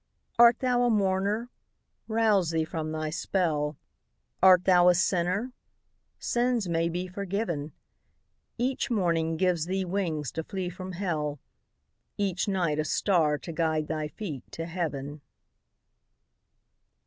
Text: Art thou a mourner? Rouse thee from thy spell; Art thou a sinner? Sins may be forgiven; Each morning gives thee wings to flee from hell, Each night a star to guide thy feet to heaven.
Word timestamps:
Art 0.39 0.57
thou 0.61 0.81
a 0.81 0.89
mourner? 0.89 1.51
Rouse 2.07 2.49
thee 2.49 2.65
from 2.65 2.91
thy 2.91 3.11
spell; 3.11 3.77
Art 4.41 4.65
thou 4.65 4.87
a 4.89 4.95
sinner? 4.95 5.53
Sins 6.17 6.67
may 6.67 6.89
be 6.89 7.05
forgiven; 7.05 7.71
Each 8.57 8.89
morning 8.89 9.37
gives 9.37 9.67
thee 9.67 9.85
wings 9.85 10.31
to 10.31 10.43
flee 10.43 10.69
from 10.71 10.93
hell, 10.93 11.39
Each 12.17 12.47
night 12.47 12.79
a 12.79 12.83
star 12.83 13.37
to 13.37 13.51
guide 13.51 13.87
thy 13.89 14.07
feet 14.07 14.43
to 14.53 14.65
heaven. 14.65 15.21